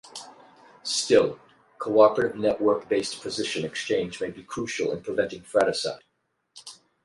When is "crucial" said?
4.41-4.91